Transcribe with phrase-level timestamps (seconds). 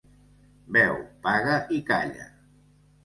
[0.77, 0.97] Beu,
[1.27, 2.29] paga i calla.